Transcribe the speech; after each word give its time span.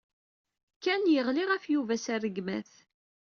Ken 0.83 1.01
yeɣli 1.13 1.43
ɣef 1.45 1.63
Yuba 1.73 1.95
s 2.03 2.05
rregmat. 2.17 2.71